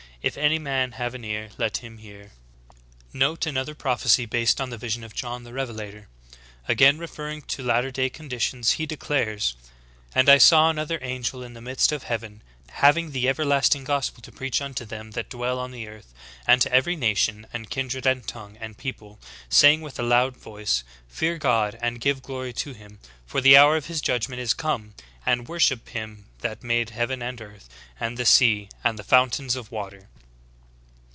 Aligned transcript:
If 0.23 0.37
any 0.37 0.59
man 0.59 0.91
have 0.91 1.15
an 1.15 1.25
ear, 1.25 1.49
let 1.57 1.77
him 1.77 1.97
hear." 1.97 2.19
^ 2.25 2.25
35. 2.25 2.35
Note 3.11 3.45
another 3.47 3.73
prophecy 3.73 4.27
based 4.27 4.61
on 4.61 4.69
the 4.69 4.77
vision 4.77 5.03
of 5.03 5.15
John 5.15 5.43
the 5.45 5.51
Revelator. 5.51 6.09
Again 6.67 6.99
referring 6.99 7.41
to 7.41 7.63
latter 7.63 7.89
day 7.89 8.07
conditions 8.07 8.73
he 8.73 8.85
declares: 8.85 9.55
"And 10.13 10.29
I 10.29 10.37
saw 10.37 10.69
another 10.69 10.99
angel 11.01 11.39
fly 11.39 11.47
in 11.47 11.53
the 11.53 11.61
midst 11.61 11.91
of 11.91 12.03
heaven, 12.03 12.43
having 12.69 13.11
the 13.13 13.27
everlasting 13.27 13.83
gospel 13.83 14.21
to 14.21 14.31
preach 14.31 14.61
unto 14.61 14.85
them 14.85 15.09
that 15.11 15.27
dwell 15.31 15.57
on 15.57 15.71
the 15.71 15.87
earth, 15.87 16.13
and 16.45 16.61
to 16.61 16.71
every 16.71 16.95
nation, 16.95 17.47
and 17.51 17.71
kindred, 17.71 18.05
and 18.05 18.27
tongue, 18.27 18.57
and 18.61 18.77
people. 18.77 19.17
Saying 19.49 19.81
with 19.81 19.97
a 19.99 20.03
loud 20.03 20.37
voice. 20.37 20.83
Fear 21.07 21.39
God, 21.39 21.79
and 21.81 21.99
give 21.99 22.21
glory 22.21 22.53
to 22.53 22.73
him; 22.73 22.99
for 23.25 23.41
the 23.41 23.57
hour 23.57 23.75
of 23.75 23.87
His 23.87 24.01
judgment 24.01 24.39
is 24.39 24.53
come; 24.53 24.93
and 25.25 25.47
worship 25.47 25.89
Him 25.89 26.25
that 26.41 26.63
made 26.63 26.89
heaven 26.91 27.21
and 27.21 27.39
earth, 27.41 27.69
and 27.99 28.17
the 28.17 28.25
sea, 28.25 28.69
and 28.83 28.97
the 28.97 29.03
fountains 29.03 29.55
of 29.55 29.71
water." 29.71 30.07